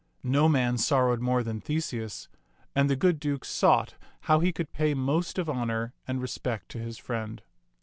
No 0.23 0.49
man 0.49 0.79
sorrowed 0.79 1.19
more 1.21 1.43
than 1.43 1.61
Theseus; 1.61 2.27
and 2.75 2.89
the 2.89 2.95
good 2.95 3.19
Duke 3.19 3.45
sought 3.45 3.93
how 4.21 4.39
he 4.39 4.51
could 4.51 4.71
pay 4.73 4.95
most 4.95 5.37
of 5.37 5.47
honor 5.47 5.93
and 6.07 6.19
respect 6.19 6.69
to 6.69 6.79
his 6.79 6.97
friend. 6.97 7.43